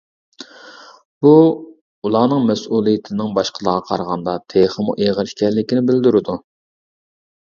[1.25, 1.33] بۇ،
[2.07, 6.39] ئۇلارنىڭ مەسئۇلىيىتىنىڭ باشقىلارغا قارىغاندا تېخىمۇ ئېغىر ئىكەنلىكىنى بىلدۈرىدۇ.